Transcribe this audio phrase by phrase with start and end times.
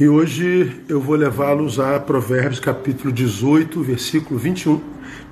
[0.00, 4.80] E hoje eu vou levá-los a Provérbios capítulo 18, versículo 21,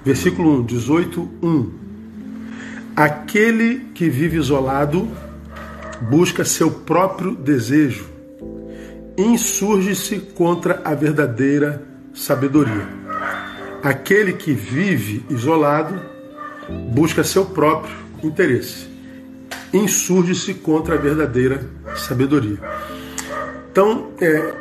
[0.04, 1.70] versículo 1, 18, 1.
[2.94, 5.08] Aquele que vive isolado
[6.10, 8.04] busca seu próprio desejo,
[9.16, 11.82] insurge-se contra a verdadeira
[12.12, 12.86] sabedoria.
[13.82, 15.98] Aquele que vive isolado
[16.92, 18.86] busca seu próprio interesse,
[19.72, 21.64] insurge-se contra a verdadeira
[21.96, 22.58] sabedoria.
[23.70, 24.52] Então, é,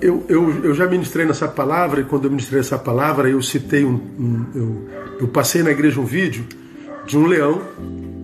[0.00, 3.84] eu, eu, eu já ministrei nessa palavra, e quando eu ministrei essa palavra, eu citei
[3.84, 4.00] um.
[4.18, 4.88] um eu,
[5.20, 6.44] eu passei na igreja um vídeo
[7.06, 7.60] de um leão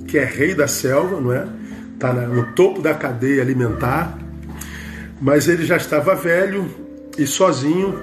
[0.08, 1.46] que é rei da selva, não é?
[1.94, 4.18] Está no topo da cadeia alimentar,
[5.20, 6.66] mas ele já estava velho
[7.18, 7.98] e sozinho,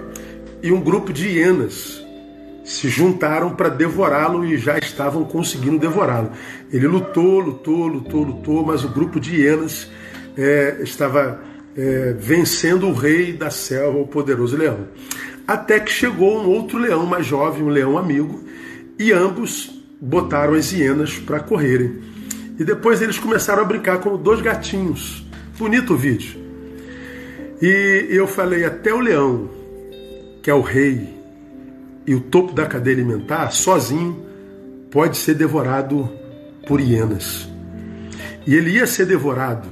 [0.62, 2.06] e um grupo de hienas
[2.64, 6.32] se juntaram para devorá-lo e já estavam conseguindo devorá-lo.
[6.72, 9.90] Ele lutou, lutou, lutou, lutou, mas o grupo de hienas
[10.38, 11.40] é, estava
[11.78, 14.88] é, vencendo o rei da selva, o poderoso leão.
[15.48, 18.44] Até que chegou um outro leão mais jovem, um leão amigo,
[18.98, 22.02] e ambos botaram as hienas para correrem.
[22.60, 25.24] E depois eles começaram a brincar como dois gatinhos.
[25.58, 26.40] Bonito o vídeo.
[27.62, 29.50] E eu falei, até o leão,
[30.42, 31.16] que é o rei
[32.06, 34.26] e o topo da cadeia alimentar, sozinho,
[34.90, 36.10] pode ser devorado
[36.68, 37.48] por hienas.
[38.46, 39.68] E ele ia ser devorado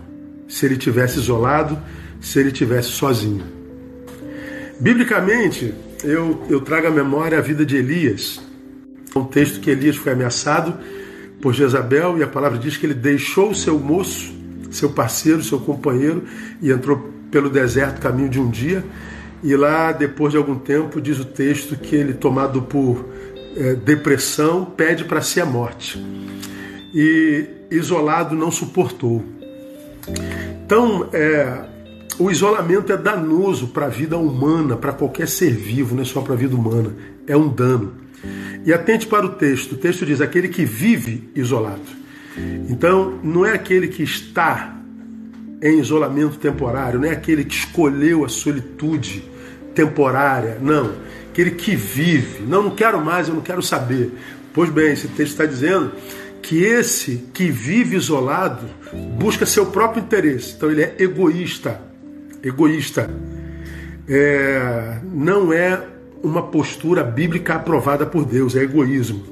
[0.48, 1.78] se ele tivesse isolado,
[2.26, 3.44] se ele tivesse sozinho.
[4.80, 5.72] Biblicamente,
[6.04, 8.42] eu, eu trago à memória a vida de Elias.
[9.16, 10.76] Um texto que Elias foi ameaçado
[11.40, 14.34] por Jezabel e a palavra diz que ele deixou seu moço,
[14.72, 16.24] seu parceiro, seu companheiro
[16.60, 18.84] e entrou pelo deserto caminho de um dia.
[19.44, 23.06] E lá, depois de algum tempo, diz o texto que ele, tomado por
[23.56, 26.04] é, depressão, pede para si a morte.
[26.92, 29.24] E isolado não suportou.
[30.66, 31.75] Então, é,
[32.18, 36.22] o isolamento é danoso para a vida humana, para qualquer ser vivo, não é só
[36.22, 36.96] para a vida humana.
[37.28, 37.94] É um dano.
[38.66, 39.74] E atente para o texto.
[39.74, 41.82] O texto diz: aquele que vive isolado.
[42.70, 44.76] Então, não é aquele que está
[45.62, 49.24] em isolamento temporário, não é aquele que escolheu a solitude
[49.74, 50.94] temporária, não.
[51.32, 52.44] Aquele que vive.
[52.44, 54.12] Não, não quero mais, eu não quero saber.
[54.54, 55.92] Pois bem, esse texto está dizendo
[56.42, 58.66] que esse que vive isolado
[59.18, 60.54] busca seu próprio interesse.
[60.56, 61.82] Então ele é egoísta.
[62.46, 63.10] Egoísta.
[64.08, 65.84] É, não é
[66.24, 69.24] uma postura bíblica aprovada por Deus, é egoísmo.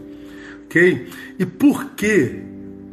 [0.66, 1.09] Ok?
[1.38, 2.41] E por que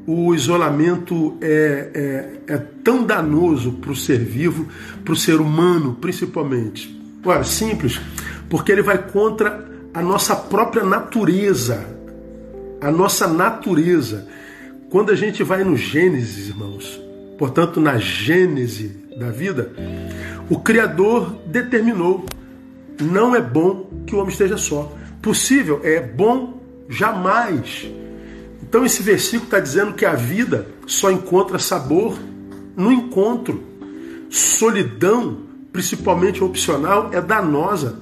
[0.07, 4.69] o isolamento é, é, é tão danoso para o ser vivo,
[5.05, 7.01] para o ser humano principalmente?
[7.25, 8.01] Ué, simples,
[8.49, 11.99] porque ele vai contra a nossa própria natureza
[12.81, 14.27] a nossa natureza.
[14.89, 17.01] Quando a gente vai no Gênesis, irmãos,
[17.41, 19.73] portanto, na Gênese da vida,
[20.51, 22.27] o Criador determinou:
[23.01, 24.93] não é bom que o homem esteja só.
[25.23, 27.91] Possível é bom jamais.
[28.63, 32.19] Então, esse versículo está dizendo que a vida só encontra sabor
[32.77, 33.65] no encontro.
[34.29, 35.39] Solidão,
[35.73, 37.99] principalmente opcional, é danosa.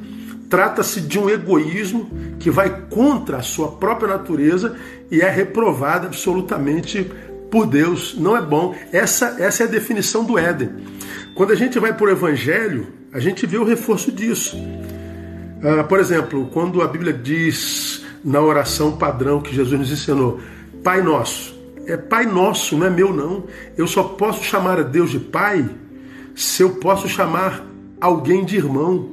[0.50, 2.10] Trata-se de um egoísmo
[2.40, 4.76] que vai contra a sua própria natureza
[5.10, 7.08] e é reprovada absolutamente
[7.50, 8.14] por Deus.
[8.16, 8.74] Não é bom.
[8.92, 10.70] Essa, essa é a definição do Éden.
[11.34, 14.56] Quando a gente vai para o Evangelho, a gente vê o reforço disso.
[15.62, 20.40] Ah, por exemplo, quando a Bíblia diz na oração padrão que Jesus nos ensinou,
[20.82, 21.56] Pai Nosso.
[21.86, 23.44] É Pai Nosso, não é meu não.
[23.76, 25.68] Eu só posso chamar a Deus de Pai
[26.34, 27.64] se eu posso chamar
[28.00, 29.10] alguém de irmão.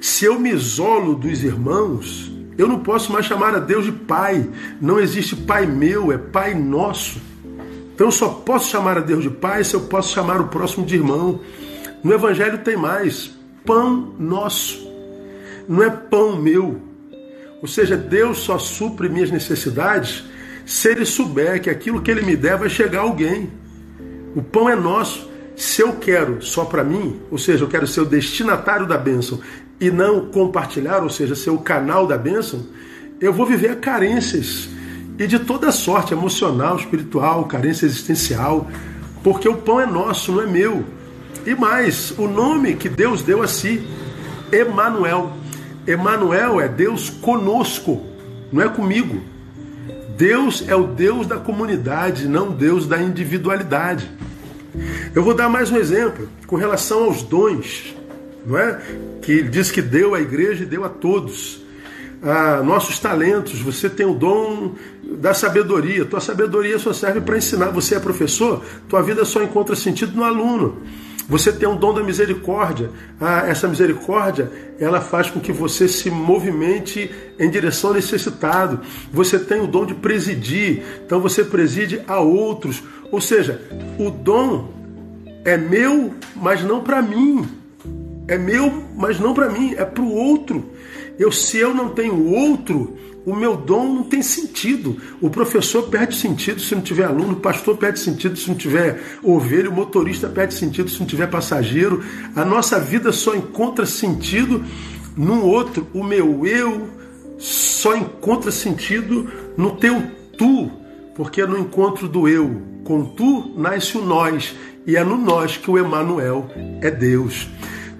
[0.00, 4.48] Se eu me isolo dos irmãos, eu não posso mais chamar a Deus de Pai.
[4.80, 7.20] Não existe Pai meu, é Pai nosso.
[7.94, 10.84] Então eu só posso chamar a Deus de Pai se eu posso chamar o próximo
[10.84, 11.40] de irmão.
[12.02, 13.30] No Evangelho tem mais:
[13.64, 14.84] pão nosso.
[15.68, 16.82] Não é pão meu.
[17.62, 20.24] Ou seja, Deus só supre minhas necessidades
[20.66, 23.50] se Ele souber que aquilo que Ele me der vai chegar a alguém.
[24.34, 25.30] O pão é nosso.
[25.56, 29.38] Se eu quero só para mim, ou seja, eu quero ser o destinatário da bênção
[29.80, 32.66] e não compartilhar, ou seja, ser o canal da bênção,
[33.20, 34.68] eu vou viver carências
[35.18, 38.68] e de toda sorte, emocional, espiritual, carência existencial,
[39.22, 40.84] porque o pão é nosso, não é meu.
[41.46, 43.86] E mais, o nome que Deus deu a si,
[44.50, 45.32] Emanuel.
[45.86, 48.04] Emanuel é Deus conosco,
[48.52, 49.22] não é comigo.
[50.16, 54.10] Deus é o Deus da comunidade, não Deus da individualidade.
[55.14, 57.94] Eu vou dar mais um exemplo com relação aos dons,
[58.44, 58.80] não é?
[59.22, 61.63] Que diz que deu à igreja e deu a todos.
[62.24, 64.72] Ah, nossos talentos, você tem o dom
[65.18, 66.06] da sabedoria.
[66.06, 67.70] Tua sabedoria só serve para ensinar.
[67.70, 70.82] Você é professor, tua vida só encontra sentido no aluno.
[71.28, 72.90] Você tem um dom da misericórdia.
[73.20, 78.80] Ah, essa misericórdia, ela faz com que você se movimente em direção ao necessitado.
[79.12, 80.82] Você tem o dom de presidir.
[81.04, 82.82] Então você preside a outros.
[83.12, 83.60] Ou seja,
[83.98, 84.72] o dom
[85.44, 87.63] é meu, mas não para mim.
[88.26, 90.70] É meu, mas não para mim, é para o outro.
[91.18, 94.96] Eu, se eu não tenho outro, o meu dom não tem sentido.
[95.20, 99.00] O professor perde sentido se não tiver aluno, o pastor perde sentido se não tiver
[99.22, 102.02] ovelha, o motorista perde sentido se não tiver passageiro.
[102.34, 104.64] A nossa vida só encontra sentido
[105.16, 105.86] num outro.
[105.94, 106.88] O meu eu
[107.38, 110.02] só encontra sentido no teu
[110.36, 110.70] tu,
[111.14, 114.54] porque no encontro do eu com tu nasce o nós,
[114.86, 116.50] e é no nós que o Emanuel
[116.82, 117.48] é Deus.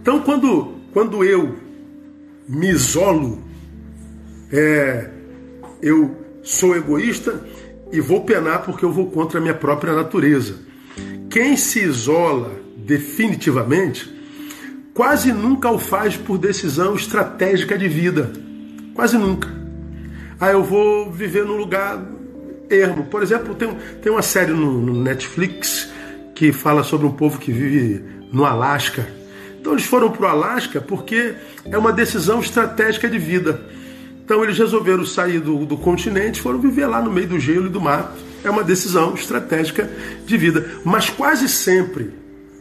[0.05, 1.57] Então, quando, quando eu
[2.47, 3.43] me isolo,
[4.53, 5.09] é,
[5.81, 7.43] eu sou egoísta
[7.91, 10.57] e vou penar porque eu vou contra a minha própria natureza.
[11.31, 14.15] Quem se isola definitivamente
[14.93, 18.31] quase nunca o faz por decisão estratégica de vida.
[18.93, 19.49] Quase nunca.
[20.39, 22.05] Ah, eu vou viver num lugar
[22.69, 23.05] ermo.
[23.05, 25.91] Por exemplo, tem, tem uma série no, no Netflix
[26.35, 29.24] que fala sobre um povo que vive no Alasca.
[29.65, 33.63] Então eles foram para o Alasca porque é uma decisão estratégica de vida.
[34.23, 37.71] Então eles resolveram sair do, do continente, foram viver lá no meio do gelo e
[37.71, 38.13] do mato.
[38.45, 39.91] É uma decisão estratégica
[40.27, 40.71] de vida.
[40.85, 42.11] Mas quase sempre,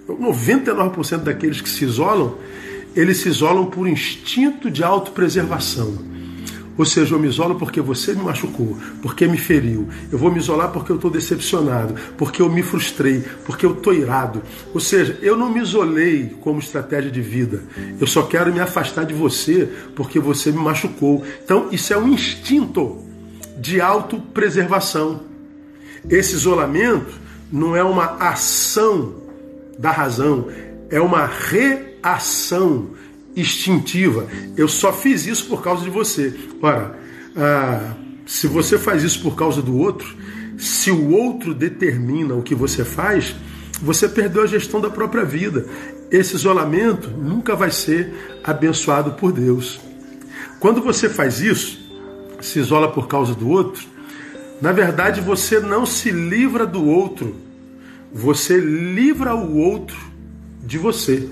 [0.08, 2.38] 99% daqueles que se isolam,
[2.96, 6.13] eles se isolam por instinto de autopreservação.
[6.78, 9.88] Ou seja, eu me isolo porque você me machucou, porque me feriu.
[10.12, 13.94] Eu vou me isolar porque eu estou decepcionado, porque eu me frustrei, porque eu estou
[13.94, 14.42] irado.
[14.74, 17.62] Ou seja, eu não me isolei como estratégia de vida.
[18.00, 21.24] Eu só quero me afastar de você porque você me machucou.
[21.44, 23.04] Então, isso é um instinto
[23.60, 25.22] de autopreservação.
[26.10, 27.22] Esse isolamento
[27.52, 29.22] não é uma ação
[29.78, 30.48] da razão,
[30.90, 32.90] é uma reação
[33.36, 34.28] instintiva.
[34.56, 36.34] Eu só fiz isso por causa de você.
[36.62, 36.98] Ora,
[37.36, 37.94] ah,
[38.26, 40.16] se você faz isso por causa do outro,
[40.58, 43.36] se o outro determina o que você faz,
[43.82, 45.66] você perdeu a gestão da própria vida.
[46.12, 49.80] Esse isolamento nunca vai ser abençoado por Deus.
[50.60, 51.80] Quando você faz isso,
[52.40, 53.84] se isola por causa do outro,
[54.62, 57.36] na verdade você não se livra do outro,
[58.14, 59.98] você livra o outro
[60.64, 61.28] de você.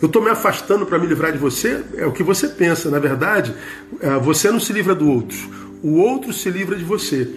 [0.00, 2.90] Eu estou me afastando para me livrar de você, é o que você pensa.
[2.90, 3.54] Na verdade,
[4.00, 5.36] é, você não se livra do outro,
[5.82, 7.28] o outro se livra de você.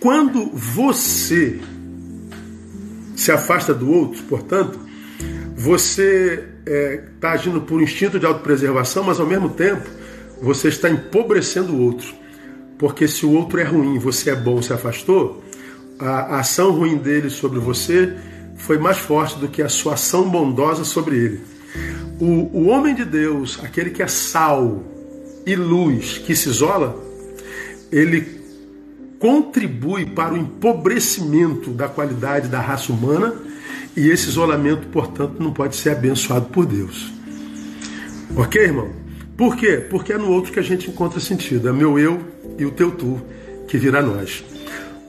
[0.00, 1.60] Quando você
[3.14, 4.78] se afasta do outro, portanto,
[5.56, 9.88] você está é, tá agindo por instinto de autopreservação, mas ao mesmo tempo
[10.42, 12.14] você está empobrecendo o outro.
[12.78, 15.42] Porque se o outro é ruim, você é bom, se afastou,
[15.98, 18.14] a ação ruim dele sobre você
[18.56, 21.53] foi mais forte do que a sua ação bondosa sobre ele.
[22.20, 24.82] O, o homem de Deus, aquele que é sal
[25.46, 27.02] e luz, que se isola,
[27.90, 28.40] ele
[29.18, 33.34] contribui para o empobrecimento da qualidade da raça humana
[33.96, 37.12] e esse isolamento, portanto, não pode ser abençoado por Deus.
[38.36, 38.90] Ok, irmão?
[39.36, 39.84] Por quê?
[39.88, 41.68] Porque é no outro que a gente encontra sentido.
[41.68, 42.20] É meu eu
[42.58, 43.20] e o teu tu
[43.68, 44.44] que virá nós.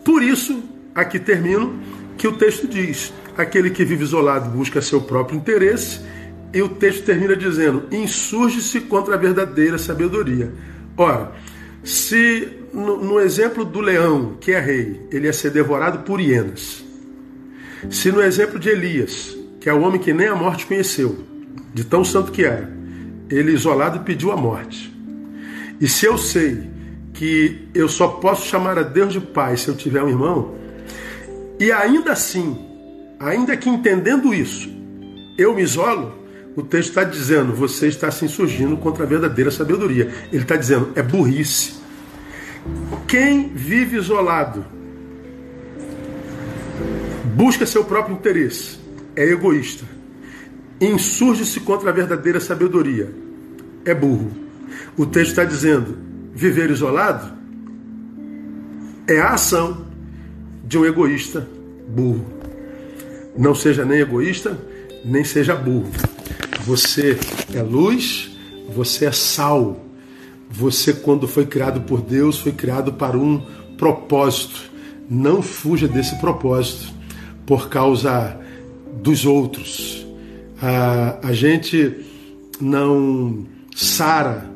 [0.04, 0.64] Por isso,
[0.94, 1.80] aqui termino
[2.18, 6.00] que o texto diz: aquele que vive isolado busca seu próprio interesse
[6.56, 10.54] e o texto termina dizendo: insurge-se contra a verdadeira sabedoria.
[10.96, 11.34] Ora,
[11.84, 16.82] se no, no, exemplo do leão, que é rei, ele ia ser devorado por hienas.
[17.90, 21.26] Se no exemplo de Elias, que é o homem que nem a morte conheceu,
[21.74, 22.74] de tão santo que era,
[23.30, 24.96] ele isolado pediu a morte.
[25.82, 26.64] E se eu sei
[27.14, 30.56] que eu só posso chamar a Deus de Pai se eu tiver um irmão,
[31.60, 32.58] e ainda assim,
[33.20, 34.70] ainda que entendendo isso,
[35.38, 36.25] eu me isolo,
[36.56, 40.10] o texto está dizendo, você está se insurgindo contra a verdadeira sabedoria.
[40.32, 41.76] Ele está dizendo, é burrice.
[43.08, 44.66] Quem vive isolado
[47.36, 48.80] busca seu próprio interesse,
[49.16, 49.84] é egoísta.
[50.80, 53.14] Insurge-se contra a verdadeira sabedoria,
[53.84, 54.32] é burro.
[54.98, 55.98] O texto está dizendo,
[56.34, 57.34] viver isolado
[59.08, 59.86] é a ação
[60.64, 61.48] de um egoísta
[61.88, 62.26] burro.
[63.38, 64.58] Não seja nem egoísta,
[65.04, 65.92] nem seja burro.
[66.66, 67.16] Você
[67.54, 68.32] é luz,
[68.74, 69.86] você é sal.
[70.50, 73.40] Você, quando foi criado por Deus, foi criado para um
[73.78, 74.72] propósito.
[75.08, 76.92] Não fuja desse propósito
[77.46, 78.36] por causa
[79.04, 80.08] dos outros.
[80.60, 82.04] A, a gente
[82.60, 83.46] não
[83.76, 84.50] sara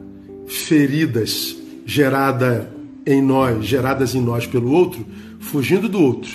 [0.47, 2.73] feridas gerada
[3.05, 5.05] em nós, geradas em nós pelo outro,
[5.39, 6.31] fugindo do outro.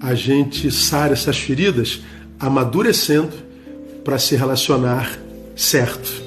[0.00, 2.00] A gente sara essas feridas
[2.40, 3.51] amadurecendo
[4.04, 5.08] para se relacionar
[5.54, 6.21] certo.